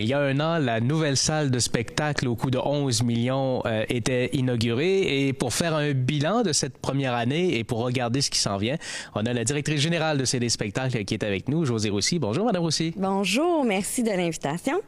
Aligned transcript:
Il 0.00 0.06
y 0.06 0.14
a 0.14 0.20
un 0.20 0.40
an, 0.40 0.58
la 0.58 0.80
nouvelle 0.80 1.16
salle 1.16 1.50
de 1.50 1.58
spectacle 1.58 2.26
au 2.26 2.34
coût 2.34 2.50
de 2.50 2.58
11 2.58 3.02
millions 3.02 3.62
euh, 3.66 3.84
était 3.88 4.30
inaugurée. 4.32 5.26
Et 5.26 5.32
pour 5.32 5.52
faire 5.52 5.74
un 5.74 5.92
bilan 5.92 6.42
de 6.42 6.52
cette 6.52 6.78
première 6.78 7.14
année 7.14 7.58
et 7.58 7.64
pour 7.64 7.78
regarder 7.78 8.22
ce 8.22 8.30
qui 8.30 8.38
s'en 8.38 8.56
vient, 8.56 8.76
on 9.14 9.26
a 9.26 9.32
la 9.32 9.44
directrice 9.44 9.80
générale 9.80 10.18
de 10.18 10.24
CD 10.24 10.48
Spectacles 10.48 11.04
qui 11.04 11.14
est 11.14 11.24
avec 11.24 11.48
nous, 11.48 11.64
José 11.64 11.90
Roussy. 11.90 12.18
Bonjour, 12.18 12.46
Madame 12.46 12.62
Roussy. 12.62 12.94
Bonjour, 12.96 13.64
merci 13.64 14.02
de 14.02 14.10
l'invitation. 14.10 14.80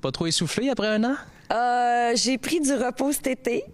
Pas 0.00 0.12
trop 0.12 0.26
essoufflé 0.26 0.68
après 0.68 0.88
un 0.88 1.04
an? 1.04 1.16
Euh, 1.50 2.12
j'ai 2.14 2.36
pris 2.36 2.60
du 2.60 2.74
repos 2.74 3.12
cet 3.12 3.26
été 3.26 3.64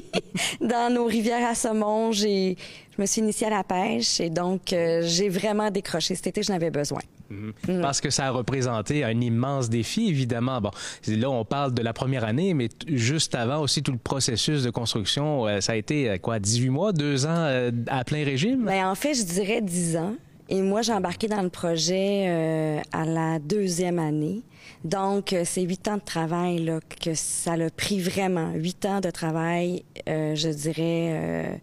dans 0.60 0.92
nos 0.92 1.04
rivières 1.04 1.48
à 1.48 1.54
saumon. 1.54 2.10
J'ai, 2.12 2.56
je 3.00 3.02
me 3.02 3.06
suis 3.06 3.22
initiée 3.22 3.46
à 3.46 3.50
la 3.50 3.64
pêche 3.64 4.20
et 4.20 4.28
donc 4.28 4.74
euh, 4.74 5.00
j'ai 5.02 5.30
vraiment 5.30 5.70
décroché 5.70 6.14
cet 6.14 6.26
été. 6.26 6.42
J'en 6.42 6.54
avais 6.54 6.70
besoin. 6.70 7.00
Mhm. 7.30 7.80
Parce 7.80 8.02
que 8.02 8.10
ça 8.10 8.26
a 8.26 8.30
représenté 8.30 9.04
un 9.04 9.18
immense 9.20 9.70
défi, 9.70 10.08
évidemment. 10.08 10.60
Bon, 10.60 10.70
là, 11.06 11.30
on 11.30 11.44
parle 11.46 11.72
de 11.72 11.80
la 11.80 11.94
première 11.94 12.24
année, 12.24 12.52
mais 12.52 12.68
juste 12.88 13.34
avant 13.34 13.62
aussi, 13.62 13.82
tout 13.82 13.92
le 13.92 13.98
processus 13.98 14.64
de 14.64 14.70
construction, 14.70 15.46
euh, 15.46 15.60
ça 15.60 15.72
a 15.72 15.76
été, 15.76 16.10
euh, 16.10 16.18
quoi, 16.18 16.38
18 16.38 16.68
mois, 16.68 16.92
deux 16.92 17.24
ans 17.24 17.30
euh, 17.30 17.70
à 17.86 18.04
plein 18.04 18.22
régime? 18.22 18.66
Bien, 18.66 18.90
en 18.90 18.94
fait, 18.94 19.14
je 19.14 19.22
dirais 19.22 19.62
10 19.62 19.96
ans. 19.96 20.14
Et 20.50 20.60
moi, 20.60 20.82
j'ai 20.82 20.92
embarqué 20.92 21.26
dans 21.26 21.42
le 21.42 21.48
projet 21.48 22.82
à 22.92 23.04
la 23.04 23.38
deuxième 23.38 24.00
année. 24.00 24.42
Donc, 24.84 25.34
c'est 25.44 25.62
huit 25.62 25.86
ans 25.88 25.96
de 25.96 26.02
travail 26.02 26.64
là, 26.64 26.80
que 27.00 27.14
ça 27.14 27.56
l'a 27.56 27.70
pris 27.70 28.00
vraiment. 28.00 28.52
Huit 28.52 28.84
ans 28.86 29.00
de 29.00 29.10
travail, 29.10 29.84
je 30.06 30.48
dirais 30.48 31.60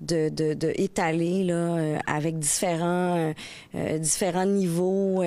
de, 0.00 0.30
de, 0.30 0.54
de 0.54 0.72
étaler 0.76 1.44
là, 1.44 1.54
euh, 1.54 1.98
avec 2.06 2.38
différents, 2.38 3.16
euh, 3.16 3.32
euh, 3.74 3.98
différents 3.98 4.46
niveaux 4.46 5.22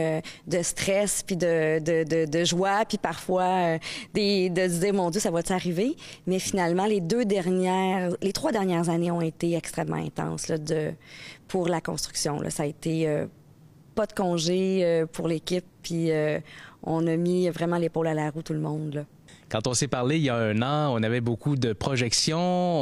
de 0.47 0.61
stress, 0.61 1.23
puis 1.23 1.35
de, 1.35 1.79
de, 1.79 2.25
de, 2.25 2.43
joie, 2.43 2.85
puis 2.85 2.97
parfois 2.97 3.77
des, 4.13 4.49
de 4.49 4.67
se 4.67 4.79
dire, 4.79 4.93
mon 4.93 5.09
Dieu, 5.09 5.19
ça 5.19 5.31
va 5.31 5.41
arriver? 5.49 5.95
Mais 6.25 6.39
finalement, 6.39 6.85
les 6.85 7.01
deux 7.01 7.25
dernières, 7.25 8.15
les 8.21 8.33
trois 8.33 8.51
dernières 8.51 8.89
années 8.89 9.11
ont 9.11 9.21
été 9.21 9.55
extrêmement 9.55 9.97
intenses 9.97 10.47
là, 10.47 10.57
de, 10.57 10.93
pour 11.47 11.67
la 11.67 11.81
construction. 11.81 12.39
Là. 12.39 12.49
Ça 12.49 12.63
a 12.63 12.65
été 12.65 13.07
pas 13.93 14.05
de 14.05 14.13
congé 14.13 15.05
pour 15.13 15.27
l'équipe, 15.27 15.65
puis 15.81 16.11
on 16.83 17.07
a 17.07 17.15
mis 17.15 17.49
vraiment 17.49 17.77
l'épaule 17.77 18.07
à 18.07 18.13
la 18.13 18.29
roue, 18.29 18.41
tout 18.41 18.53
le 18.53 18.59
monde. 18.59 18.93
Là. 18.93 19.03
Quand 19.53 19.67
on 19.67 19.75
s'est 19.75 19.87
parlé 19.87 20.17
il 20.17 20.23
y 20.23 20.29
a 20.31 20.35
un 20.35 20.63
an, 20.63 20.91
on 20.97 21.03
avait 21.03 21.21
beaucoup 21.21 21.55
de 21.55 21.73
projections, 21.73 22.39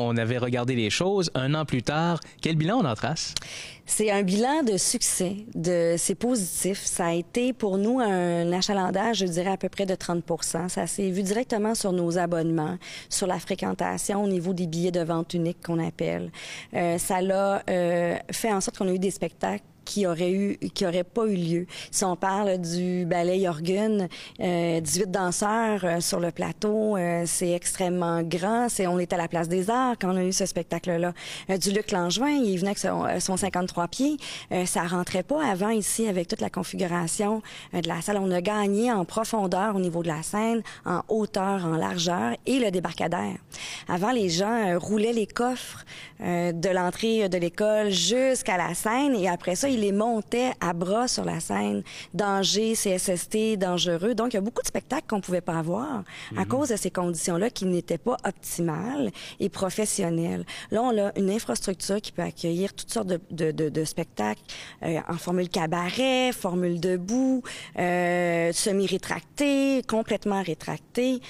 on 0.08 0.16
avait 0.16 0.38
regardé 0.38 0.74
les 0.74 0.90
choses. 0.90 1.30
Un 1.36 1.54
an 1.54 1.66
plus 1.66 1.84
tard, 1.84 2.22
quel 2.42 2.56
bilan 2.56 2.78
on 2.78 2.86
en 2.86 2.96
trace? 2.96 3.34
C'est 3.86 4.10
un 4.10 4.24
bilan 4.24 4.64
de 4.64 4.78
succès, 4.78 5.36
de 5.54 5.96
c'est 5.98 6.16
positif. 6.16 6.80
Ça 6.86 7.08
a 7.08 7.14
été 7.14 7.52
pour 7.52 7.78
nous 7.78 8.00
un 8.00 8.54
achalandage, 8.54 9.18
je 9.18 9.26
dirais 9.26 9.52
à 9.52 9.58
peu 9.58 9.68
près 9.68 9.86
de 9.86 9.96
30 9.96 10.24
Ça 10.70 10.88
s'est 10.88 11.10
vu 11.10 11.24
directement 11.24 11.76
sur 11.76 11.92
nos 11.92 12.18
abonnements, 12.18 12.78
sur 13.10 13.28
la 13.28 13.40
fréquentation 13.40 14.24
au 14.24 14.28
niveau 14.30 14.54
des 14.54 14.68
billets 14.68 14.92
de 14.92 15.04
vente 15.04 15.34
unique 15.34 15.58
qu'on 15.66 15.86
appelle. 15.86 16.32
Euh, 16.74 16.98
ça 16.98 17.22
l'a 17.22 17.64
euh, 17.70 18.16
fait 18.32 18.54
en 18.54 18.62
sorte 18.62 18.78
qu'on 18.78 18.88
a 18.88 18.94
eu 18.94 19.00
des 19.00 19.12
spectacles 19.12 19.66
qui 19.92 20.08
aurait 20.08 20.32
eu, 20.32 20.58
qui 20.74 20.86
aurait 20.86 21.04
pas 21.04 21.26
eu 21.26 21.36
lieu. 21.36 21.66
Si 21.92 22.06
on 22.06 22.16
parle 22.16 22.62
du 22.62 23.06
ballet 23.06 23.42
Jorgen, 23.42 24.08
euh, 24.40 24.80
18 24.80 25.12
danseurs 25.12 25.84
euh, 25.84 26.00
sur 26.00 26.22
le 26.22 26.32
plateau, 26.32 26.96
euh, 26.96 27.24
c'est 27.26 27.52
extrêmement 27.52 28.22
grand. 28.22 28.70
C'est, 28.70 28.88
on 28.88 29.00
est 29.00 29.12
à 29.12 29.18
la 29.18 29.28
place 29.28 29.50
des 29.50 29.70
Arts 29.70 29.96
quand 30.00 30.14
on 30.14 30.16
a 30.16 30.24
eu 30.24 30.32
ce 30.32 30.46
spectacle-là. 30.46 31.14
Euh, 31.50 31.58
du 31.58 31.72
Luc 31.72 31.92
Langevin, 31.92 32.30
il 32.30 32.58
venait 32.58 32.70
avec 32.70 32.78
son, 32.78 33.06
son 33.20 33.36
53 33.36 33.90
pieds. 33.90 34.16
ça 34.66 34.84
rentrait 34.84 35.24
pas 35.24 35.46
avant 35.46 35.70
ici 35.70 36.08
avec 36.08 36.30
toute 36.30 36.40
la 36.40 36.50
configuration 36.50 37.42
de 37.74 37.88
la 37.88 38.02
salle. 38.02 38.18
On 38.18 38.32
a 38.32 38.42
gagné 38.42 38.94
en 38.94 39.04
profondeur 39.04 39.76
au 39.76 39.80
niveau 39.80 40.04
de 40.04 40.08
la 40.08 40.24
scène, 40.24 40.62
en 40.86 41.02
hauteur, 41.10 41.66
en 41.66 41.76
largeur 41.76 42.38
et 42.46 42.60
le 42.60 42.72
débarcadère. 42.72 43.36
Avant, 43.90 44.12
les 44.12 44.30
gens 44.30 44.80
roulaient 44.80 45.12
les 45.12 45.28
coffres 45.28 45.84
de 46.20 46.70
l'entrée 46.70 47.28
de 47.28 47.38
l'école 47.38 47.90
jusqu'à 47.90 48.58
la 48.58 48.74
scène 48.74 49.16
et 49.16 49.28
après 49.28 49.56
ça, 49.56 49.68
les 49.82 49.92
montait 49.92 50.52
à 50.62 50.74
bras 50.74 51.08
sur 51.08 51.26
la 51.26 51.40
scène. 51.40 51.84
Danger, 52.14 52.74
CSST, 52.74 53.58
dangereux. 53.58 54.16
Donc, 54.16 54.34
il 54.34 54.36
y 54.36 54.38
a 54.38 54.42
beaucoup 54.42 54.62
de 54.62 54.68
spectacles 54.68 55.08
qu'on 55.08 55.22
pouvait 55.22 55.42
pas 55.42 55.58
avoir 55.58 56.04
à 56.38 56.42
mhm. 56.42 56.46
cause 56.46 56.70
de 56.70 56.76
ces 56.76 56.92
conditions-là 56.92 57.50
qui 57.50 57.66
n'étaient 57.66 57.98
pas 57.98 58.18
optimales 58.26 59.12
et 59.40 59.50
professionnelles. 59.50 60.46
Là, 60.72 60.82
on 60.84 60.98
a 60.98 61.12
une 61.18 61.30
infrastructure 61.30 62.00
qui 62.00 62.12
peut 62.12 62.22
accueillir 62.22 62.74
toutes 62.74 62.92
sortes 62.92 63.08
de, 63.08 63.20
de, 63.52 63.70
de, 63.70 63.84
spectacles 63.84 64.42
euh, 64.84 65.00
en 65.08 65.18
formule 65.18 65.50
cabaret, 65.50 66.32
formule 66.32 66.80
debout, 66.80 67.42
euh, 67.78 68.52
semi-rétracté, 68.54 69.82
complètement 69.88 70.42
rétracté 70.44 71.22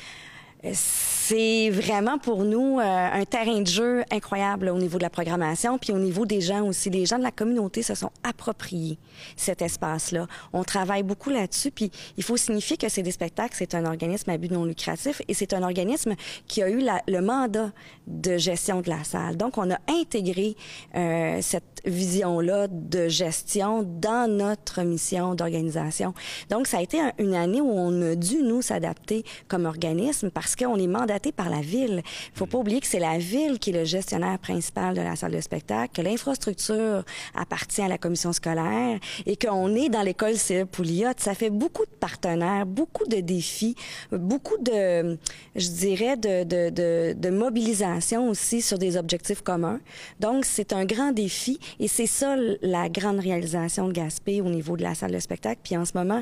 c'est 0.73 1.69
vraiment 1.69 2.19
pour 2.19 2.43
nous 2.43 2.79
euh, 2.79 2.83
un 2.83 3.25
terrain 3.25 3.61
de 3.61 3.67
jeu 3.67 4.03
incroyable 4.11 4.69
au 4.69 4.77
niveau 4.77 4.97
de 4.97 5.03
la 5.03 5.09
programmation, 5.09 5.77
puis 5.77 5.91
au 5.91 5.97
niveau 5.97 6.25
des 6.25 6.41
gens 6.41 6.63
aussi. 6.65 6.89
Les 6.89 7.05
gens 7.05 7.17
de 7.17 7.23
la 7.23 7.31
communauté 7.31 7.81
se 7.81 7.95
sont 7.95 8.11
appropriés 8.23 8.99
cet 9.35 9.61
espace-là. 9.61 10.27
On 10.53 10.63
travaille 10.63 11.03
beaucoup 11.03 11.29
là-dessus, 11.29 11.71
puis 11.71 11.89
il 12.17 12.23
faut 12.23 12.37
signifier 12.37 12.77
que 12.77 12.89
c'est 12.89 13.01
des 13.01 13.11
spectacles, 13.11 13.55
c'est 13.57 13.73
un 13.75 13.85
organisme 13.85 14.29
à 14.29 14.37
but 14.37 14.51
non 14.51 14.65
lucratif 14.65 15.21
et 15.27 15.33
c'est 15.33 15.53
un 15.53 15.63
organisme 15.63 16.15
qui 16.47 16.61
a 16.61 16.69
eu 16.69 16.79
la, 16.79 17.01
le 17.07 17.21
mandat 17.21 17.71
de 18.07 18.37
gestion 18.37 18.81
de 18.81 18.89
la 18.89 19.03
salle. 19.03 19.37
Donc, 19.37 19.57
on 19.57 19.71
a 19.71 19.77
intégré 19.89 20.55
euh, 20.95 21.39
cette 21.41 21.81
vision-là 21.85 22.67
de 22.69 23.07
gestion 23.07 23.83
dans 23.83 24.29
notre 24.29 24.83
mission 24.83 25.33
d'organisation. 25.33 26.13
Donc, 26.49 26.67
ça 26.67 26.77
a 26.77 26.81
été 26.81 26.99
une 27.17 27.33
année 27.33 27.61
où 27.61 27.71
on 27.71 28.01
a 28.01 28.15
dû, 28.15 28.43
nous, 28.43 28.61
s'adapter 28.61 29.23
comme 29.47 29.65
organisme 29.65 30.29
parce 30.29 30.50
parce 30.51 30.69
qu'on 30.69 30.77
est 30.77 30.87
mandaté 30.87 31.31
par 31.31 31.49
la 31.49 31.61
ville. 31.61 32.01
Il 32.05 32.37
faut 32.37 32.45
pas 32.45 32.57
oublier 32.57 32.81
que 32.81 32.87
c'est 32.87 32.99
la 32.99 33.17
ville 33.17 33.57
qui 33.59 33.69
est 33.69 33.73
le 33.73 33.85
gestionnaire 33.85 34.37
principal 34.39 34.95
de 34.95 35.01
la 35.01 35.15
salle 35.15 35.31
de 35.31 35.39
spectacle, 35.39 35.93
que 35.93 36.01
l'infrastructure 36.01 37.03
appartient 37.35 37.81
à 37.81 37.87
la 37.87 37.97
commission 37.97 38.33
scolaire 38.33 38.99
et 39.25 39.37
qu'on 39.37 39.73
est 39.75 39.89
dans 39.89 40.01
l'école 40.01 40.35
CE 40.35 40.65
Pouliot. 40.65 41.11
Ça 41.17 41.35
fait 41.35 41.49
beaucoup 41.49 41.85
de 41.85 41.95
partenaires, 41.99 42.65
beaucoup 42.65 43.05
de 43.05 43.17
défis, 43.21 43.75
beaucoup 44.11 44.57
de, 44.57 45.17
je 45.55 45.69
dirais, 45.69 46.17
de, 46.17 46.43
de, 46.43 47.13
de, 47.13 47.29
mobilisation 47.29 48.27
aussi 48.27 48.61
sur 48.61 48.77
des 48.77 48.97
objectifs 48.97 49.41
communs. 49.41 49.79
Donc, 50.19 50.43
c'est 50.43 50.73
un 50.73 50.83
grand 50.83 51.11
défi 51.11 51.59
et 51.79 51.87
c'est 51.87 52.07
ça 52.07 52.35
la 52.61 52.89
grande 52.89 53.19
réalisation 53.19 53.87
de 53.87 53.93
Gaspé 53.93 54.41
au 54.41 54.49
niveau 54.49 54.75
de 54.75 54.83
la 54.83 54.95
salle 54.95 55.11
de 55.11 55.19
spectacle. 55.19 55.61
Puis 55.63 55.77
en 55.77 55.85
ce 55.85 55.93
moment, 55.95 56.21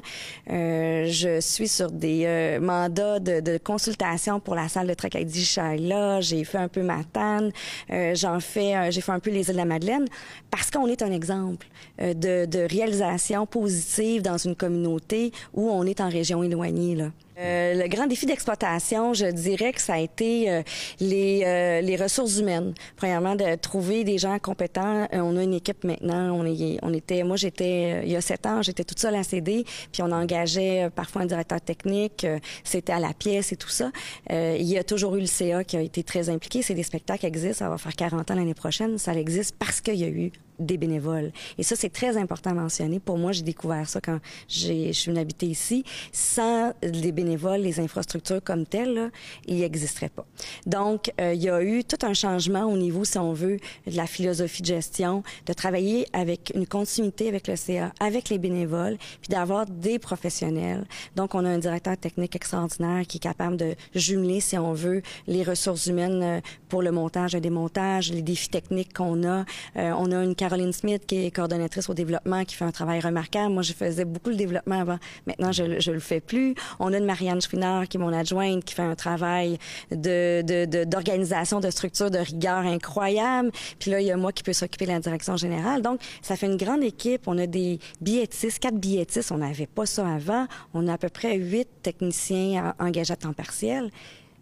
euh, 0.52 1.08
je 1.08 1.40
suis 1.40 1.68
sur 1.68 1.92
des 1.92 2.26
euh, 2.26 2.60
mandats 2.60 3.20
de, 3.20 3.40
de 3.40 3.58
consultation 3.58 4.19
pour 4.44 4.56
la 4.56 4.68
salle 4.68 4.88
de 4.88 4.94
Tracadie 4.94 5.46
Shaila, 5.46 6.22
j'ai 6.22 6.44
fait 6.44 6.58
un 6.58 6.68
peu 6.68 6.84
Matane, 6.84 7.52
euh, 7.90 8.14
j'en 8.16 8.40
fais, 8.40 8.92
j'ai 8.92 9.02
fait 9.02 9.12
un 9.12 9.20
peu 9.20 9.30
les 9.30 9.48
îles 9.48 9.54
de 9.54 9.58
la 9.58 9.66
Madeleine, 9.66 10.06
parce 10.52 10.70
qu'on 10.70 10.88
est 10.88 11.02
un 11.02 11.12
exemple 11.12 11.68
euh, 12.02 12.14
de, 12.14 12.46
de 12.46 12.68
réalisation 12.70 13.46
positive 13.46 14.22
dans 14.22 14.38
une 14.38 14.56
communauté 14.56 15.32
où 15.54 15.70
on 15.70 15.84
est 15.86 16.02
en 16.02 16.10
région 16.10 16.44
éloignée. 16.44 16.96
Là. 16.96 17.12
Euh, 17.40 17.74
le 17.74 17.88
grand 17.88 18.08
défi 18.08 18.26
d'exploitation, 18.26 19.14
je 19.14 19.28
dirais 19.28 19.72
que 19.72 19.82
ça 19.82 19.94
a 19.94 20.00
été 20.00 20.50
euh, 20.50 20.62
les, 21.00 21.44
euh, 21.46 21.82
les 21.82 21.96
ressources 21.96 22.38
humaines. 22.38 22.74
Premièrement, 22.98 23.36
de 23.36 23.56
trouver 23.56 24.04
des 24.04 24.18
gens 24.18 24.38
compétents. 24.40 25.08
on 25.14 25.38
a 25.38 25.44
une 25.44 25.54
équipe 25.54 25.84
maintenant. 25.84 26.34
On, 26.34 26.46
est, 26.46 26.80
on 26.82 26.94
était, 26.94 27.24
moi, 27.24 27.38
j'étais 27.38 28.02
il 28.04 28.12
y 28.12 28.16
a 28.16 28.22
sept 28.22 28.46
ans, 28.46 28.62
j'étais 28.62 28.84
toute 28.84 29.00
seule 29.00 29.16
à 29.16 29.24
CD, 29.24 29.64
puis 29.92 30.02
on 30.02 30.12
engageait 30.12 30.90
parfois 30.94 31.22
un 31.22 31.26
directeur 31.26 31.62
technique. 31.62 32.26
C'était 32.64 32.94
à 32.94 33.00
la 33.00 33.14
pièce 33.14 33.54
et 33.54 33.56
tout 33.56 33.70
ça. 33.70 33.92
il 34.30 34.64
y 34.64 34.78
a 34.78 34.84
toujours 34.84 35.16
eu 35.16 35.22
le 35.22 35.26
CA 35.26 35.64
qui 35.64 35.78
a 35.78 35.82
été 35.82 36.04
très 36.04 36.30
impliqué. 36.30 36.62
C'est 36.62 36.74
des 36.74 36.84
spectacles 36.84 37.22
qui 37.22 37.26
existent. 37.28 37.66
Ça 37.66 37.70
va 37.70 37.78
faire 37.78 37.96
40 37.96 38.32
ans 38.32 38.36
l'année 38.36 38.54
prochaine. 38.54 38.98
Ça 38.98 39.14
existe 39.14 39.56
parce 39.58 39.82
qu'il 39.82 39.96
y 39.96 40.04
a 40.04 40.10
eu 40.10 40.32
des 40.60 40.78
bénévoles. 40.78 41.32
Et 41.58 41.64
ça, 41.64 41.76
c'est 41.76 41.90
très 41.90 42.18
important 42.18 42.52
à 42.52 42.54
mentionner. 42.54 43.00
Pour 43.00 43.18
moi, 43.18 43.32
j'ai 43.32 43.44
découvert 43.44 43.88
ça 43.88 44.02
quand 44.02 44.20
je 44.48 44.92
suis 44.92 45.12
venue 45.12 45.20
habiter 45.20 45.48
ici. 45.48 45.84
Sans 46.12 46.74
les 46.84 47.12
bénévoles, 47.12 47.62
les 47.62 47.80
infrastructures 47.80 48.44
comme 48.44 48.66
telles, 48.66 48.94
là, 48.94 49.10
il 49.48 49.60
n'existerait 49.60 50.10
pas. 50.10 50.26
Donc, 50.66 51.12
euh, 51.20 51.34
il 51.34 51.42
y 51.42 51.50
a 51.50 51.62
eu 51.62 51.84
tout 51.84 52.06
un 52.06 52.14
changement 52.14 52.64
au 52.64 52.78
niveau, 52.78 53.06
si 53.06 53.18
on 53.18 53.34
veut, 53.34 53.58
de 53.88 53.96
la 53.96 54.08
philosophie 54.08 54.62
de 54.62 54.68
gestion, 54.68 55.24
de 55.46 55.54
travailler 55.54 56.08
avec 56.14 56.52
une 56.56 56.68
continuité 56.68 57.28
avec 57.28 57.48
le 57.48 57.56
CA, 57.56 57.92
avec 58.00 58.30
les 58.30 58.38
bénévoles, 58.38 58.98
puis 59.22 59.30
d'avoir 59.30 59.66
des 59.66 60.00
professionnels. 60.00 60.86
Donc, 61.16 61.36
on 61.36 61.46
a 61.46 61.50
un 61.50 61.58
directeur 61.58 61.98
technique 61.98 62.36
extraordinaire 62.36 63.06
qui 63.08 63.18
est 63.18 63.22
capable 63.22 63.58
de 63.58 63.76
jumeler, 63.96 64.40
si 64.40 64.58
on 64.58 64.74
veut, 64.74 65.02
les 65.28 65.44
ressources 65.44 65.88
humaines 65.88 66.24
euh, 66.24 66.42
pour 66.68 66.82
le 66.82 66.92
montage 66.92 67.36
et 67.36 67.42
démontage, 67.42 68.12
les 68.12 68.22
défis 68.22 68.50
techniques 68.50 68.94
qu'on 68.94 69.24
a. 69.28 69.46
Euh, 69.76 69.92
on 69.98 70.12
a 70.12 70.24
une 70.24 70.36
Caroline 70.50 70.74
Smith, 70.74 71.04
qui 71.06 71.28
est 71.28 71.32
coordonnatrice 71.32 71.88
au 71.90 71.94
développement, 71.94 72.44
qui 72.44 72.56
fait 72.56 72.66
un 72.66 72.72
travail 72.72 73.02
remarquable. 73.02 73.54
Moi, 73.54 73.62
je 73.62 73.72
faisais 73.74 74.04
beaucoup 74.04 74.32
le 74.32 74.36
développement 74.36 74.82
avant. 74.82 74.98
Maintenant, 75.28 75.52
je, 75.52 75.62
ne 75.62 75.94
le 75.94 76.00
fais 76.00 76.22
plus. 76.22 76.56
On 76.80 76.92
a 76.92 76.98
une 76.98 77.06
Marianne 77.06 77.40
Schwinner, 77.40 77.84
qui 77.88 77.98
est 77.98 78.00
mon 78.00 78.12
adjointe, 78.12 78.66
qui 78.66 78.74
fait 78.74 78.82
un 78.82 78.96
travail 78.96 79.60
d'organisation, 79.92 81.60
de, 81.60 81.70
structure, 81.70 82.10
de 82.10 82.18
rigueur 82.18 82.66
incroyable. 82.66 83.52
Puis 83.78 83.92
là, 83.92 84.02
il 84.02 84.08
y 84.08 84.12
a 84.12 84.18
moi 84.18 84.32
qui 84.32 84.42
peux 84.42 84.54
s'occuper 84.54 84.86
de 84.86 84.92
la 84.92 85.00
direction 85.00 85.38
générale. 85.38 85.84
Donc, 85.84 86.02
ça 86.24 86.36
fait 86.36 86.48
une 86.48 86.58
grande 86.58 86.82
équipe. 86.82 87.28
On 87.28 87.38
a 87.38 87.46
des 87.46 87.78
billettistes, 88.02 88.58
quatre 88.58 88.78
billettistes. 88.78 89.32
On 89.32 89.38
n'avait 89.38 89.68
pas 89.68 89.86
ça 89.86 90.08
avant. 90.08 90.48
On 90.74 90.88
a 90.88 90.94
à 90.94 90.98
peu 90.98 91.10
près 91.10 91.36
huit 91.38 91.68
techniciens 91.84 92.74
engagés 92.80 93.14
à 93.14 93.18
temps 93.18 93.34
partiel 93.34 93.92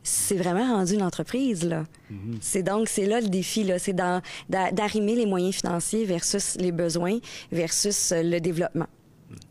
c'est 0.07 0.36
vraiment 0.36 0.75
rendu 0.75 0.94
une 0.94 1.04
entreprise 1.04 1.65
là. 1.65 1.83
Mm-hmm. 2.12 2.38
C'est 2.39 2.63
donc 2.63 2.88
c'est 2.88 3.06
là 3.06 3.19
le 3.19 3.27
défi 3.27 3.63
là, 3.63 3.77
c'est 3.77 3.94
d'arrimer 3.94 5.15
les 5.15 5.25
moyens 5.25 5.56
financiers 5.56 6.06
versus 6.06 6.56
les 6.59 6.71
besoins 6.71 7.19
versus 7.51 8.12
euh, 8.12 8.24
le 8.24 8.39
développement. 8.39 8.88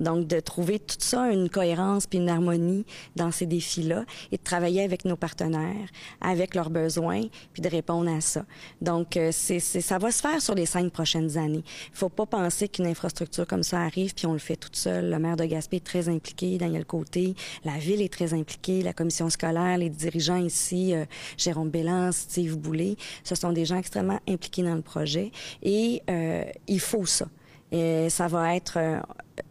Donc, 0.00 0.26
de 0.26 0.40
trouver 0.40 0.78
tout 0.78 0.96
ça, 0.98 1.30
une 1.30 1.48
cohérence 1.48 2.06
puis 2.06 2.18
une 2.18 2.28
harmonie 2.28 2.84
dans 3.14 3.30
ces 3.30 3.46
défis-là 3.46 4.04
et 4.32 4.36
de 4.36 4.42
travailler 4.42 4.82
avec 4.82 5.04
nos 5.04 5.16
partenaires, 5.16 5.88
avec 6.20 6.54
leurs 6.54 6.70
besoins, 6.70 7.22
puis 7.52 7.62
de 7.62 7.68
répondre 7.68 8.10
à 8.10 8.20
ça. 8.20 8.44
Donc, 8.80 9.16
euh, 9.16 9.32
ça 9.32 9.98
va 9.98 10.10
se 10.10 10.20
faire 10.20 10.40
sur 10.40 10.54
les 10.54 10.66
cinq 10.66 10.92
prochaines 10.92 11.36
années. 11.36 11.64
Il 11.92 11.96
faut 11.96 12.08
pas 12.08 12.26
penser 12.26 12.68
qu'une 12.68 12.86
infrastructure 12.86 13.46
comme 13.46 13.62
ça 13.62 13.80
arrive 13.80 14.14
puis 14.14 14.26
on 14.26 14.32
le 14.32 14.38
fait 14.38 14.56
toute 14.56 14.76
seule. 14.76 15.10
Le 15.10 15.18
maire 15.18 15.36
de 15.36 15.44
Gaspé 15.44 15.76
est 15.76 15.84
très 15.84 16.08
impliqué, 16.08 16.58
Daniel 16.58 16.84
Côté, 16.84 17.34
la 17.64 17.78
ville 17.78 18.02
est 18.02 18.12
très 18.12 18.34
impliquée, 18.34 18.82
la 18.82 18.92
commission 18.92 19.28
scolaire, 19.30 19.78
les 19.78 19.90
dirigeants 19.90 20.36
ici, 20.36 20.94
euh, 20.94 21.04
Jérôme 21.36 21.70
Bélan, 21.70 22.12
Steve 22.12 22.56
Boulay, 22.56 22.96
ce 23.24 23.34
sont 23.34 23.52
des 23.52 23.64
gens 23.64 23.76
extrêmement 23.76 24.20
impliqués 24.28 24.62
dans 24.62 24.74
le 24.74 24.82
projet 24.82 25.30
et 25.62 26.02
euh, 26.10 26.44
il 26.66 26.80
faut 26.80 27.06
ça. 27.06 27.26
Et 27.72 28.08
ça 28.10 28.28
va 28.28 28.54
être 28.54 28.78
euh, 28.78 29.00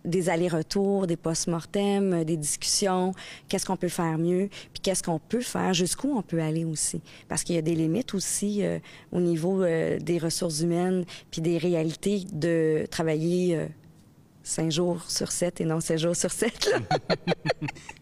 des 0.06 0.30
allers-retours, 0.30 1.06
des 1.06 1.18
post-mortem, 1.18 2.14
euh, 2.14 2.24
des 2.24 2.38
discussions, 2.38 3.14
qu'est-ce 3.50 3.66
qu'on 3.66 3.76
peut 3.76 3.90
faire 3.90 4.18
mieux, 4.18 4.50
puis 4.74 4.82
qu'est-ce 4.82 5.04
qu'on 5.04 5.20
peut 5.20 5.42
faire, 5.42 5.74
jusqu'où 5.74 6.18
on 6.18 6.22
peut 6.22 6.42
aller 6.42 6.64
aussi? 6.64 7.02
Parce 7.28 7.44
qu'il 7.44 7.56
y 7.56 7.58
a 7.58 7.62
des 7.62 7.76
limites 7.76 8.14
aussi 8.14 8.64
euh, 8.64 8.80
au 9.12 9.20
niveau 9.20 9.64
des 9.66 10.20
ressources 10.22 10.62
humaines, 10.62 11.06
puis 11.32 11.42
des 11.42 11.58
réalités 11.58 12.24
de 12.32 12.86
travailler 12.90 13.68
cinq 14.46 14.72
jours 14.72 15.02
sur 15.08 15.32
sept 15.32 15.60
et 15.60 15.66
non 15.66 15.82
sept 15.82 15.98
jours 16.00 16.16
sur 16.16 16.32
sept. 16.32 16.74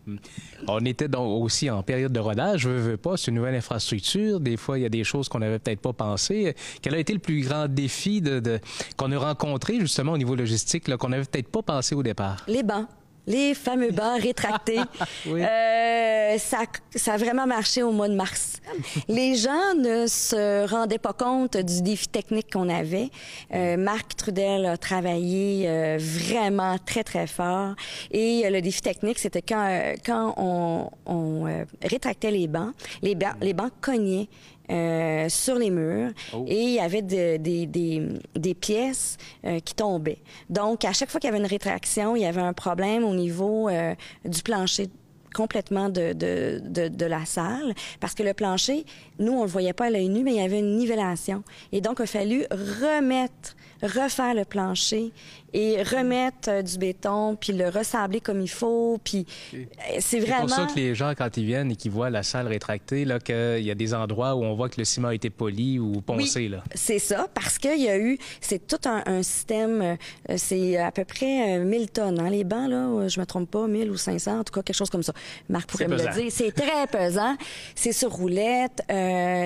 On 0.68 0.84
était 0.86 1.07
donc 1.07 1.42
aussi 1.42 1.69
en 1.69 1.81
période 1.81 2.12
de 2.12 2.19
rodage. 2.19 2.62
Je 2.62 2.69
veux, 2.69 2.92
veux 2.92 2.98
pas, 2.98 3.18
c'est 3.18 3.31
une 3.31 3.36
nouvelle 3.36 3.56
infrastructure. 3.56 4.40
Des 4.40 4.57
fois, 4.57 4.78
il 4.78 4.81
y 4.81 4.86
a 4.86 4.90
des 4.90 5.04
choses 5.04 5.30
qu'on 5.30 5.40
n'avait 5.40 5.60
peut-être 5.60 5.80
pas 5.80 5.94
pensé. 5.94 6.56
Quel 6.81 6.95
a 6.95 7.00
été 7.00 7.13
le 7.13 7.19
plus 7.19 7.42
grand 7.42 7.68
défi 7.68 8.22
de, 8.22 8.60
qu'on 8.98 9.12
a 9.12 9.18
rencontré 9.18 9.80
justement 9.80 10.12
au 10.12 10.18
niveau 10.18 10.36
logistique, 10.36 10.94
qu'on 10.98 11.10
n'avait 11.10 11.25
peut-être 11.25 11.50
pas 11.50 11.62
pensé 11.62 11.95
au 11.95 12.04
départ? 12.04 12.44
Les 12.48 12.63
bancs 12.63 12.88
les 13.28 13.54
fameux 13.54 13.92
bancs 13.92 14.22
rétractés. 14.22 14.80
euh, 15.28 16.38
ça, 16.38 16.64
ça 16.96 17.14
a 17.14 17.18
vraiment 17.18 17.48
marché 17.48 17.84
au 17.84 17.92
mois 17.92 18.10
de 18.10 18.16
mars. 18.16 18.62
les 19.08 19.36
gens 19.36 19.75
ne 19.78 20.08
se 20.08 20.68
rendaient 20.68 20.98
pas 20.98 21.14
compte 21.14 21.58
du 21.58 21.81
défi 21.81 22.08
technique 22.08 22.52
qu'on 22.52 22.70
avait. 22.70 23.10
Euh, 23.54 23.78
Marc 23.78 24.16
Trudel 24.16 24.66
a 24.66 24.78
travaillé 24.78 25.66
euh, 25.68 25.98
vraiment 26.00 26.78
très, 26.78 27.04
très 27.04 27.28
fort. 27.28 27.75
Et 28.12 28.44
euh, 28.46 28.50
le 28.50 28.62
défi 28.62 28.81
technique, 28.81 29.20
c'était 29.20 29.42
quand, 29.42 29.66
euh, 29.68 29.94
quand 30.06 30.34
on, 30.38 30.90
on 31.06 31.66
rétractait 31.81 32.31
les 32.31 32.48
bancs, 32.48 32.74
les, 33.02 33.16
bancs, 33.16 33.36
les 33.42 33.54
bancs 33.54 33.72
cognaient 33.81 34.28
euh, 34.69 35.27
sur 35.30 35.56
les 35.56 35.69
murs 35.69 36.12
oh. 36.33 36.45
et 36.48 36.62
il 36.62 36.74
y 36.74 36.80
avait 36.80 37.01
des, 37.01 37.38
des, 37.38 38.54
pièces 38.54 39.18
euh, 39.45 39.60
qui 39.60 39.75
tombaient. 39.75 40.21
Donc, 40.50 40.86
à 40.86 40.94
chaque 40.94 41.10
fois 41.10 41.19
qu'il 41.19 41.27
y 41.27 41.33
avait 41.33 41.42
une 41.42 41.50
rétraction, 41.50 42.15
il 42.15 42.21
y 42.21 42.25
avait 42.25 42.42
un 42.42 42.54
problème 42.54 43.04
au 43.04 43.13
niveau 43.13 43.68
euh, 43.68 43.94
du 44.24 44.42
plancher 44.42 44.89
complètement 45.33 45.89
de, 45.89 46.13
de, 46.13 46.88
de, 46.88 47.06
la 47.06 47.25
salle 47.25 47.74
parce 48.00 48.13
que 48.13 48.24
le 48.24 48.33
plancher, 48.33 48.86
nous, 49.19 49.33
on 49.33 49.44
le 49.44 49.50
voyait 49.50 49.74
pas 49.74 49.86
à 49.86 49.89
l'œil 49.89 50.07
nu, 50.07 50.24
mais 50.24 50.36
il 50.36 50.38
y 50.38 50.45
avait 50.45 50.60
une 50.60 50.77
nivellation. 50.77 51.44
Et 51.71 51.81
donc, 51.81 51.98
il 52.00 52.04
a 52.04 52.06
fallu 52.06 52.45
remettre, 52.51 53.56
refaire 53.83 54.33
le 54.33 54.45
plancher 54.45 55.12
et 55.53 55.83
remettre 55.83 56.50
euh, 56.50 56.62
du 56.62 56.77
béton, 56.77 57.35
puis 57.35 57.53
le 57.53 57.69
ressabler 57.69 58.19
comme 58.19 58.41
il 58.41 58.50
faut, 58.50 59.00
puis 59.03 59.25
euh, 59.53 59.57
c'est 60.00 60.19
vraiment... 60.19 60.47
C'est 60.47 60.56
pour 60.56 60.69
ça 60.69 60.74
que 60.74 60.80
les 60.80 60.95
gens, 60.95 61.13
quand 61.15 61.38
ils 61.38 61.45
viennent 61.45 61.71
et 61.71 61.75
qu'ils 61.75 61.91
voient 61.91 62.09
la 62.09 62.24
salle 62.24 62.47
rétractée, 62.47 63.06
là, 63.06 63.19
qu'il 63.19 63.59
y 63.63 63.69
a 63.69 63.75
des 63.75 63.94
endroits 63.94 64.35
où 64.35 64.44
on 64.44 64.56
voit 64.56 64.69
que 64.69 64.80
le 64.80 64.85
ciment 64.85 65.09
a 65.09 65.13
été 65.13 65.30
poli 65.30 65.80
ou 65.80 66.01
poncé, 66.01 66.50
oui, 66.50 66.57
c'est 66.74 67.00
ça, 67.00 67.27
parce 67.33 67.59
qu'il 67.59 67.81
y 67.81 67.89
a 67.89 67.97
eu... 67.97 68.18
C'est 68.41 68.65
tout 68.65 68.80
un, 68.85 69.21
système, 69.21 69.81
euh, 69.81 69.95
c'est 70.38 70.77
à 70.77 70.91
peu 70.91 71.06
près 71.06 71.59
1000 71.59 71.91
tonnes, 71.91 72.19
hein, 72.19 72.30
les 72.30 72.44
bancs, 72.44 72.69
là, 72.69 73.07
je 73.07 73.19
me 73.19 73.25
trompe 73.25 73.51
pas, 73.51 73.68
1000 73.68 73.91
ou 73.91 73.97
500, 73.97 74.39
en 74.39 74.44
tout 74.44 74.53
cas, 74.53 74.63
quelque 74.63 74.75
chose 74.75 74.89
comme 74.89 75.03
ça. 75.03 75.13
Marc 75.50 75.69
pourrait 75.69 75.88
me 75.88 75.97
le 75.97 76.13
dire. 76.13 76.31
C'est 76.31 76.51
très 76.51 76.88
pesant. 76.91 77.35
C'est 77.75 77.91
sur 77.91 78.12
roulette, 78.12 78.81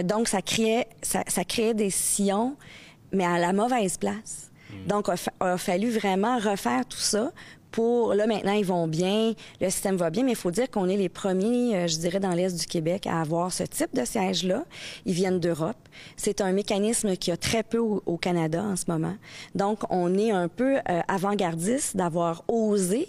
donc 0.06 0.28
ça 0.28 0.42
créait, 0.42 0.88
ça, 1.02 1.24
ça 1.28 1.44
créait 1.44 1.74
des 1.74 1.90
sillons, 1.90 2.56
mais 3.12 3.26
à 3.26 3.40
la 3.40 3.54
mauvaise 3.54 3.98
place. 3.98 4.52
Mm. 4.72 4.88
Donc, 4.88 5.08
il 5.10 5.30
a, 5.40 5.58
fallu 5.58 5.90
vraiment 5.90 6.38
refaire 6.38 6.86
tout 6.86 6.98
ça 6.98 7.32
pour 7.72 8.14
là 8.14 8.28
maintenant 8.28 8.54
ils 8.54 8.66
vont 8.66 8.88
bien, 8.88 9.34
le 9.62 9.70
système 9.70 9.98
va 9.98 10.10
bien, 10.10 10.24
mais 10.24 10.32
il 10.32 10.38
faut 10.38 10.52
dire 10.52 10.70
qu'on 10.72 10.88
est 10.88 10.98
les 10.98 11.10
premiers, 11.10 11.76
euh, 11.76 11.88
je 11.88 11.98
dirais, 11.98 12.20
dans 12.20 12.32
l'est 12.32 12.58
du 12.58 12.66
Québec 12.66 13.06
à 13.08 13.22
avoir 13.22 13.52
ce 13.52 13.64
type 13.64 13.94
de 13.94 14.06
siège-là. 14.06 14.64
Ils 15.06 15.14
viennent 15.14 15.40
d'Europe. 15.40 15.78
C'est 16.16 16.42
un 16.42 16.54
mécanisme 16.54 17.16
qui 17.18 17.30
a 17.30 17.38
très 17.38 17.64
peu 17.64 17.78
au, 17.78 18.18
Canada 18.18 18.64
en 18.64 18.76
ce 18.76 18.86
moment. 18.88 19.16
Donc 19.54 19.80
on 19.90 20.18
est 20.18 20.32
un 20.32 20.48
peu 20.48 20.78
euh, 20.78 21.02
avant-gardiste 21.08 21.96
d'avoir 21.96 22.44
osé 22.48 23.08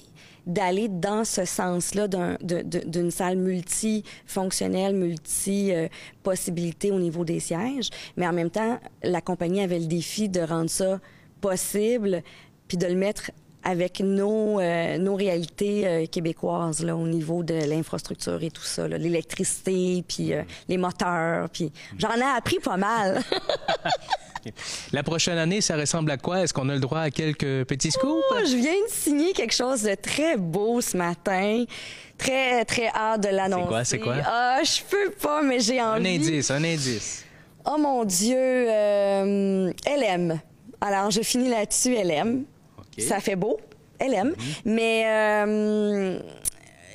d'aller 0.48 0.88
dans 0.88 1.24
ce 1.24 1.44
sens-là 1.44 2.08
d'une 2.08 3.10
salle 3.10 3.36
multifonctionnelle, 3.36 4.94
multi-possibilités 4.94 6.90
au 6.90 6.98
niveau 6.98 7.24
des 7.24 7.38
sièges. 7.38 7.90
Mais 8.16 8.26
en 8.26 8.32
même 8.32 8.50
temps, 8.50 8.80
la 9.04 9.20
compagnie 9.20 9.60
avait 9.60 9.78
le 9.78 9.86
défi 9.86 10.28
de 10.28 10.40
rendre 10.40 10.70
ça 10.70 10.98
possible, 11.40 12.22
puis 12.66 12.76
de 12.76 12.86
le 12.86 12.96
mettre 12.96 13.30
avec 13.64 14.00
nos, 14.00 14.60
euh, 14.60 14.98
nos 14.98 15.14
réalités 15.14 15.86
euh, 15.86 16.06
québécoises 16.06 16.84
là, 16.84 16.96
au 16.96 17.06
niveau 17.06 17.42
de 17.42 17.54
l'infrastructure 17.54 18.42
et 18.42 18.50
tout 18.50 18.62
ça, 18.62 18.88
l'électricité, 18.88 20.04
puis 20.06 20.32
euh, 20.32 20.42
les 20.68 20.78
moteurs, 20.78 21.48
puis 21.50 21.72
j'en 21.98 22.14
ai 22.14 22.36
appris 22.36 22.58
pas 22.60 22.76
mal. 22.76 23.22
La 24.92 25.02
prochaine 25.02 25.38
année, 25.38 25.60
ça 25.60 25.76
ressemble 25.76 26.10
à 26.10 26.16
quoi? 26.16 26.42
Est-ce 26.42 26.54
qu'on 26.54 26.68
a 26.68 26.74
le 26.74 26.80
droit 26.80 27.00
à 27.00 27.10
quelques 27.10 27.64
petits 27.64 27.90
scoops? 27.90 28.24
Oh, 28.30 28.36
je 28.44 28.56
viens 28.56 28.72
de 28.72 28.90
signer 28.90 29.32
quelque 29.32 29.54
chose 29.54 29.82
de 29.82 29.94
très 29.94 30.36
beau 30.36 30.80
ce 30.80 30.96
matin. 30.96 31.64
Très, 32.16 32.64
très 32.64 32.88
hâte 32.88 33.22
de 33.22 33.28
l'annoncer. 33.28 33.84
C'est 33.84 33.98
quoi? 33.98 34.14
C'est 34.14 34.22
quoi? 34.22 34.24
Ah, 34.26 34.60
je 34.62 34.80
peux 34.88 35.10
pas, 35.20 35.42
mais 35.42 35.60
j'ai 35.60 35.82
envie. 35.82 36.08
Un 36.08 36.14
indice, 36.14 36.50
un 36.50 36.64
indice. 36.64 37.24
Oh 37.64 37.76
mon 37.78 38.04
Dieu, 38.04 38.36
LM. 38.36 40.40
Alors, 40.80 41.10
je 41.10 41.22
finis 41.22 41.48
là-dessus, 41.48 41.94
elle 41.94 42.46
Ça 43.00 43.20
fait 43.20 43.36
beau. 43.36 43.58
Elle 43.98 44.14
aime. 44.14 44.28
Mhm. 44.28 44.34
Mais 44.64 45.02
euh, 45.06 46.18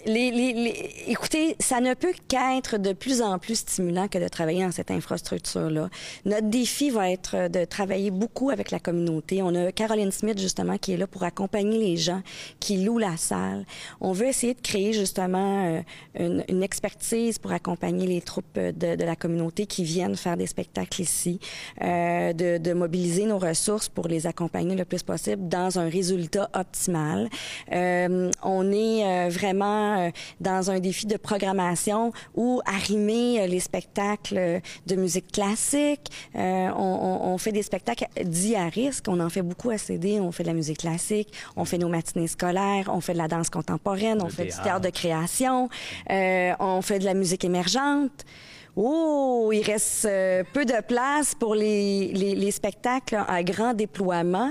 écoutez, 0.05 1.55
ça 1.60 1.79
ne 1.79 1.93
peut 1.93 2.13
qu'être 2.27 2.77
de 2.77 2.93
plus 2.93 3.22
en 3.22 3.39
plus 3.39 3.60
stimulant 3.60 4.07
que 4.07 4.17
de 4.17 4.27
travailler 4.27 4.63
dans 4.63 4.72
cette 4.72 4.91
infrastructure-là. 4.91 5.89
Notre 6.25 6.50
défi 6.50 6.89
va 6.89 7.12
être 7.12 7.50
de 7.50 7.65
travailler 7.65 8.12
beaucoup 8.12 8.50
avec 8.50 8.72
la 8.72 8.79
communauté. 8.79 9.41
On 9.41 9.53
a 9.55 9.72
Caroline 9.72 10.12
Smith, 10.12 10.39
justement, 10.39 10.77
qui 10.77 10.93
est 10.93 10.98
là 10.98 11.07
pour 11.07 11.24
accompagner 11.24 11.77
les 11.77 11.98
gens 11.98 12.22
qui 12.60 12.77
louent 12.77 12.98
la 12.98 13.17
salle. 13.17 13.65
On 14.01 14.12
veut 14.12 14.27
essayer 14.27 14.53
de 14.53 14.62
créer, 14.62 14.93
justement, 14.93 15.83
euh, 16.19 16.41
une, 16.48 16.63
expertise 16.63 17.39
pour 17.39 17.51
accompagner 17.51 18.07
les 18.07 18.22
troupes 18.22 18.57
de, 18.57 19.03
la 19.03 19.15
communauté 19.15 19.65
qui 19.65 19.83
viennent 19.83 20.15
faire 20.15 20.38
des 20.38 20.48
spectacles 20.48 21.01
ici, 21.01 21.39
euh, 21.83 22.31
de, 22.33 22.74
mobiliser 22.74 23.25
nos 23.25 23.38
ressources 23.38 23.89
pour 23.89 24.07
les 24.07 24.25
accompagner 24.25 24.75
le 24.75 24.86
plus 24.86 25.03
possible 25.03 25.48
dans 25.48 25.77
un 25.77 25.89
résultat 25.89 26.50
optimal. 26.53 27.29
Euh, 27.72 28.31
on 28.41 28.72
est 28.72 29.29
vraiment 29.29 29.92
euh, 29.97 30.12
dans 30.39 30.71
un 30.71 30.79
défi 30.79 31.05
de 31.05 31.17
programmation 31.17 32.12
ou 32.35 32.62
arrimer 32.65 33.41
euh, 33.41 33.47
les 33.47 33.59
spectacles 33.59 34.62
de 34.85 34.95
musique 34.95 35.31
classique. 35.31 36.12
Euh, 36.35 36.69
on, 36.75 37.33
on, 37.33 37.38
fait 37.38 37.51
des 37.51 37.63
spectacles 37.63 38.07
dits 38.23 38.55
à 38.55 38.67
risque. 38.67 39.05
On 39.07 39.19
en 39.19 39.29
fait 39.29 39.41
beaucoup 39.41 39.69
à 39.69 39.77
CD. 39.77 40.19
On 40.19 40.31
fait 40.31 40.43
de 40.43 40.50
la 40.50 40.53
musique 40.53 40.79
classique. 40.79 41.33
On 41.55 41.65
fait 41.65 41.77
nos 41.77 41.89
matinées 41.89 42.27
scolaires. 42.27 42.89
On 42.93 43.01
fait 43.01 43.13
de 43.13 43.17
la 43.17 43.27
danse 43.27 43.50
contemporaine. 43.50 44.21
On 44.21 44.29
fait 44.29 44.45
du 44.45 44.62
théâtre 44.63 44.81
de 44.81 44.89
création. 44.89 45.69
on 46.09 46.81
fait 46.81 47.00
de 47.00 47.05
la 47.05 47.13
musique 47.13 47.45
émergente. 47.45 48.25
Oh, 48.75 49.51
il 49.53 49.61
reste 49.61 50.05
euh, 50.05 50.43
peu 50.51 50.65
de 50.65 50.81
place 50.81 51.35
pour 51.35 51.53
les, 51.53 52.07
les, 52.07 52.33
les, 52.33 52.49
spectacles 52.49 53.23
à 53.27 53.43
grand 53.43 53.75
déploiement 53.75 54.49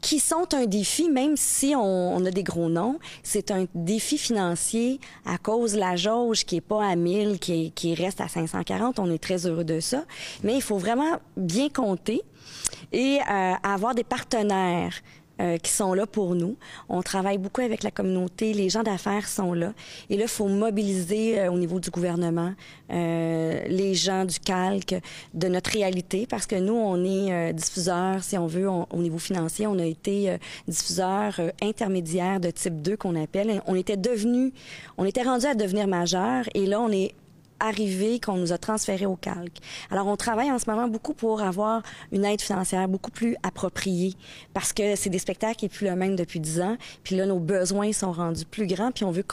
qui 0.00 0.18
sont 0.18 0.54
un 0.54 0.66
défi, 0.66 1.08
même 1.08 1.36
si 1.36 1.76
on, 1.76 2.16
on 2.16 2.24
a 2.24 2.32
des 2.32 2.42
gros 2.42 2.68
noms, 2.68 2.98
c'est 3.22 3.52
un 3.52 3.66
défi 3.76 4.18
financier 4.18 4.98
à 5.24 5.38
cause 5.38 5.74
de 5.74 5.78
la 5.78 5.94
jauge 5.94 6.44
qui 6.44 6.56
est 6.56 6.60
pas 6.60 6.84
à 6.84 6.96
1000, 6.96 7.38
qui, 7.38 7.70
qui 7.70 7.94
reste 7.94 8.20
à 8.20 8.26
540. 8.26 8.98
On 8.98 9.08
est 9.08 9.22
très 9.22 9.46
heureux 9.46 9.62
de 9.62 9.78
ça. 9.78 10.04
Mais 10.42 10.56
il 10.56 10.62
faut 10.62 10.78
vraiment 10.78 11.20
bien 11.36 11.68
compter 11.68 12.22
et 12.92 13.20
euh, 13.20 13.52
avoir 13.62 13.94
des 13.94 14.04
partenaires 14.04 14.94
euh, 15.40 15.56
qui 15.58 15.70
sont 15.70 15.94
là 15.94 16.06
pour 16.06 16.34
nous. 16.34 16.56
On 16.88 17.02
travaille 17.02 17.38
beaucoup 17.38 17.62
avec 17.62 17.82
la 17.82 17.90
communauté, 17.90 18.52
les 18.52 18.68
gens 18.68 18.82
d'affaires 18.82 19.26
sont 19.26 19.52
là. 19.52 19.72
Et 20.08 20.16
là, 20.16 20.24
il 20.24 20.28
faut 20.28 20.48
mobiliser 20.48 21.40
euh, 21.40 21.50
au 21.50 21.58
niveau 21.58 21.80
du 21.80 21.90
gouvernement 21.90 22.52
euh, 22.92 23.60
les 23.68 23.94
gens 23.94 24.24
du 24.24 24.40
calque, 24.40 24.96
de 25.34 25.48
notre 25.48 25.70
réalité, 25.70 26.26
parce 26.28 26.46
que 26.46 26.56
nous, 26.56 26.74
on 26.74 27.04
est 27.04 27.32
euh, 27.32 27.52
diffuseur, 27.52 28.22
si 28.22 28.36
on 28.36 28.48
veut, 28.48 28.68
au 28.68 28.96
niveau 28.96 29.18
financier, 29.18 29.66
on 29.68 29.78
a 29.78 29.84
été 29.84 30.30
euh, 30.30 30.38
diffuseur 30.66 31.40
intermédiaire 31.62 32.40
de 32.40 32.50
type 32.50 32.82
2 32.82 32.96
qu'on 32.96 33.14
appelle. 33.14 33.62
On 33.66 33.76
était 33.76 33.96
devenu, 33.96 34.52
on 34.98 35.04
était 35.04 35.22
rendu 35.22 35.46
à 35.46 35.54
devenir 35.54 35.86
majeur, 35.86 36.46
et 36.54 36.66
là, 36.66 36.80
on 36.80 36.90
est 36.90 37.14
arrivé 37.60 38.18
qu'on 38.20 38.36
nous 38.36 38.52
a 38.52 38.58
transféré 38.58 39.06
au 39.06 39.16
calque. 39.16 39.58
Alors, 39.90 40.06
on 40.06 40.16
travaille 40.16 40.50
en 40.50 40.58
ce 40.58 40.68
moment 40.68 40.88
beaucoup 40.88 41.14
pour 41.14 41.42
avoir 41.42 41.82
une 42.10 42.24
aide 42.24 42.40
financière 42.40 42.88
beaucoup 42.88 43.10
plus 43.10 43.36
appropriée 43.42 44.14
parce 44.54 44.72
que 44.72 44.96
c'est 44.96 45.10
des 45.10 45.18
spectacles 45.18 45.56
qui 45.56 45.66
est 45.66 45.68
plus 45.68 45.86
le 45.86 45.94
même 45.94 46.16
depuis 46.16 46.40
dix 46.40 46.60
ans. 46.60 46.76
Puis 47.04 47.16
là, 47.16 47.26
nos 47.26 47.38
besoins 47.38 47.92
sont 47.92 48.12
rendus 48.12 48.44
plus 48.44 48.66
grands 48.66 48.90
puis 48.90 49.04
on 49.04 49.10
veut 49.10 49.24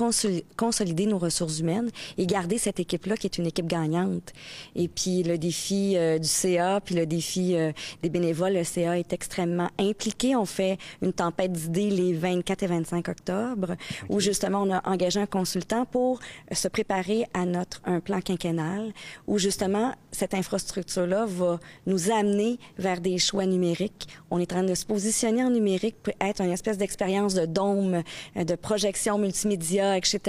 consolider 0.58 1.06
nos 1.06 1.18
ressources 1.18 1.60
humaines 1.60 1.90
et 2.18 2.28
garder 2.28 2.58
cette 2.58 2.80
équipe-là 2.80 3.18
qui 3.18 3.28
est 3.28 3.38
une 3.38 3.48
équipe 3.48 3.68
gagnante. 3.68 4.34
Et 4.76 4.88
puis, 4.88 5.24
le 5.24 5.38
défi 5.38 5.96
euh, 5.96 6.20
du 6.20 6.28
CA 6.28 6.82
puis 6.84 6.96
le 6.96 7.06
défi 7.06 7.56
euh, 7.56 7.72
des 8.04 8.10
bénévoles, 8.10 8.54
le 8.54 8.64
CA 8.64 8.98
est 8.98 9.14
extrêmement 9.14 9.70
impliqué. 9.80 10.36
On 10.36 10.46
fait 10.46 10.78
une 11.02 11.14
tempête 11.14 11.54
d'idées 11.54 11.90
les 11.90 12.14
24 12.14 12.64
et 12.64 12.68
25 12.68 13.08
octobre 13.08 13.72
okay. 13.72 14.06
où 14.10 14.20
justement, 14.20 14.64
on 14.64 14.74
a 14.74 14.88
engagé 14.90 15.20
un 15.20 15.26
consultant 15.26 15.86
pour 15.86 16.20
se 16.52 16.68
préparer 16.68 17.26
à 17.34 17.46
notre 17.46 17.82
un 17.86 18.00
plan 18.00 18.17
quinquennal 18.22 18.94
où 19.28 19.38
justement 19.38 19.94
cette 20.12 20.34
infrastructure-là 20.34 21.26
va 21.28 21.60
nous 21.86 22.12
amener 22.12 22.60
vers 22.78 23.02
des 23.02 23.18
choix 23.18 23.46
numériques. 23.46 24.08
On 24.32 24.40
est 24.40 24.52
en 24.52 24.58
train 24.58 24.64
de 24.64 24.76
se 24.76 24.86
positionner 24.86 25.44
en 25.44 25.50
numérique 25.50 25.96
pour 26.02 26.14
être 26.20 26.42
une 26.42 26.52
espèce 26.52 26.78
d'expérience 26.78 27.34
de 27.34 27.46
dôme, 27.46 28.04
euh, 28.36 28.44
de 28.44 28.56
projection 28.56 29.18
multimédia, 29.18 29.98
etc. 29.98 30.20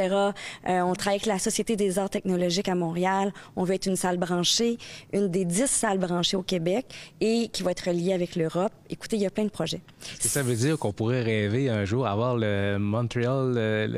Euh, 0.68 0.80
on 0.80 0.94
travaille 0.94 1.16
avec 1.16 1.26
la 1.26 1.38
Société 1.38 1.76
des 1.76 1.98
arts 1.98 2.10
technologiques 2.10 2.68
à 2.68 2.74
Montréal. 2.74 3.32
On 3.56 3.64
veut 3.64 3.74
être 3.74 3.86
une 3.86 3.96
salle 3.96 4.18
branchée, 4.18 4.78
une 5.12 5.28
des 5.28 5.44
dix 5.44 5.70
salles 5.70 5.98
branchées 5.98 6.36
au 6.36 6.42
Québec 6.42 6.86
et 7.20 7.48
qui 7.48 7.62
va 7.62 7.70
être 7.70 7.88
reliée 7.88 8.12
avec 8.12 8.36
l'Europe. 8.36 8.72
Écoutez, 8.90 9.16
il 9.16 9.22
y 9.22 9.26
a 9.26 9.30
plein 9.30 9.44
de 9.44 9.50
projets. 9.50 9.80
Et 10.24 10.28
ça 10.28 10.42
veut 10.42 10.56
dire 10.56 10.78
qu'on 10.78 10.92
pourrait 10.92 11.22
rêver 11.22 11.68
un 11.68 11.84
jour 11.84 12.06
avoir 12.06 12.36
le 12.36 12.78
Montréal, 12.78 13.88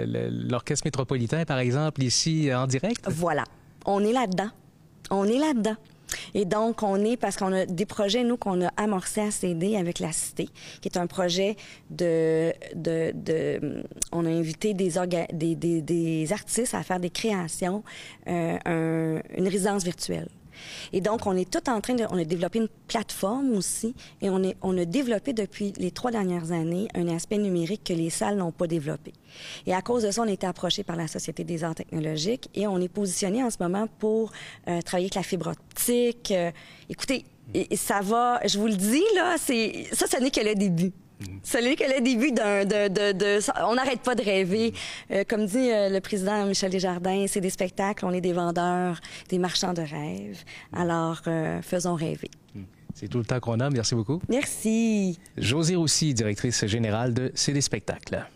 l'Orchestre 0.49 0.87
métropolitain, 0.87 1.45
par 1.45 1.59
exemple, 1.59 2.03
ici 2.03 2.51
en 2.55 2.67
direct? 2.67 3.05
Voilà 3.09 3.45
on 3.87 4.05
est 4.05 4.13
là-dedans. 4.13 4.51
On 5.11 5.25
est 5.25 5.39
là-dedans. 5.39 5.77
Et 6.35 6.45
donc, 6.45 6.83
on 6.83 6.97
est, 7.05 7.17
parce 7.17 7.37
qu'on 7.37 7.53
a 7.53 7.67
des 7.67 7.87
projets, 7.87 8.25
nous, 8.25 8.37
qu'on 8.37 8.65
a 8.65 8.69
amorcés 8.77 9.21
à 9.21 9.31
CD 9.31 9.77
avec 9.77 9.99
la 9.99 10.13
Cité, 10.13 10.49
qui 10.81 10.89
est 10.89 10.99
un 10.99 11.07
projet 11.07 11.57
de... 11.91 12.53
de, 12.75 13.13
de 13.15 13.85
on 14.13 14.27
a 14.27 14.29
invité 14.29 14.75
des, 14.75 14.93
des, 15.33 15.55
des, 15.55 15.83
des, 15.83 16.33
artistes 16.33 16.75
à 16.75 16.83
faire 16.83 17.01
des 17.01 17.11
créations, 17.11 17.83
euh, 18.29 18.59
un, 18.65 19.21
une 19.37 19.49
résidence 19.49 19.85
virtuelle. 19.85 20.29
Et 20.93 21.01
donc, 21.01 21.27
on 21.27 21.37
est 21.37 21.51
tout 21.51 21.69
en 21.69 21.81
train 21.81 21.95
de... 21.95 22.05
On 22.11 22.19
a 22.19 22.25
développé 22.25 22.59
une 22.59 22.69
plateforme 22.89 23.53
aussi 23.53 23.95
et 24.21 24.31
on, 24.31 24.43
est, 24.43 24.57
on 24.63 24.77
a 24.77 24.85
développé 24.85 25.33
depuis 25.33 25.73
les 25.77 25.91
trois 25.91 26.11
dernières 26.11 26.53
années 26.53 26.89
un 26.95 27.09
aspect 27.09 27.39
numérique 27.39 27.85
que 27.85 27.93
les 27.93 28.11
salles 28.11 28.37
n'ont 28.37 28.53
pas 28.53 28.67
développé. 28.67 29.13
Et 29.67 29.75
à 29.75 29.83
cause 29.83 30.03
de 30.05 30.11
ça, 30.11 30.23
on 30.23 30.29
a 30.29 30.33
été 30.33 30.47
approché 30.47 30.83
par 30.83 30.97
la 30.97 31.07
Société 31.09 31.45
des 31.45 31.65
arts 31.65 31.75
technologiques 31.75 32.49
et 32.55 32.67
on 32.67 32.79
est 32.79 32.89
positionné 32.89 33.43
en 33.43 33.51
ce 33.51 33.57
moment 33.61 33.87
pour 33.99 34.33
euh, 34.69 34.81
travailler 34.83 35.07
avec 35.07 35.15
la 35.15 35.23
fibre 35.23 35.49
optique. 35.49 36.31
Euh, 36.31 36.51
écoutez, 36.89 37.25
et, 37.55 37.77
ça 37.77 38.01
va, 38.01 38.41
je 38.47 38.59
vous 38.59 38.67
le 38.67 38.77
dis, 38.77 39.03
là, 39.15 39.37
c'est 39.39 39.89
ça, 39.93 40.07
ce 40.07 40.17
n'est 40.19 40.31
que 40.31 40.41
le 40.41 40.55
début. 40.55 40.93
Ce 41.43 41.59
n'est 41.59 41.77
que 41.77 41.85
le 41.85 42.01
début 42.01 42.33
d'un... 42.33 42.65
De, 42.65 42.89
de, 42.89 43.13
de, 43.13 43.39
on 43.65 43.75
n'arrête 43.75 44.01
pas 44.01 44.15
de 44.15 44.23
rêver. 44.23 44.73
Euh, 45.11 45.25
comme 45.29 45.47
dit 45.47 45.71
euh, 45.71 45.89
le 45.89 46.01
président 46.01 46.47
Michel 46.47 46.71
Desjardins, 46.71 47.27
c'est 47.29 47.41
des 47.41 47.51
spectacles, 47.51 48.05
on 48.05 48.13
est 48.13 48.21
des 48.21 48.33
vendeurs, 48.33 49.01
des 49.29 49.39
marchands 49.39 49.75
de 49.75 49.83
rêves. 49.83 50.43
Alors, 50.73 51.21
euh, 51.27 51.63
faisons 51.63 51.95
rêver. 51.95 52.31
C'est 52.95 53.09
tout 53.09 53.19
le 53.19 53.25
temps 53.25 53.41
qu'on 53.41 53.61
a. 53.61 53.71
Merci 53.71 53.95
beaucoup. 53.95 54.21
Merci. 54.29 55.19
Josie 55.37 55.77
Roussy, 55.77 56.13
directrice 56.13 56.67
générale 56.67 57.15
de 57.15 57.31
C'est 57.35 57.53
des 57.53 57.61
spectacles. 57.61 58.27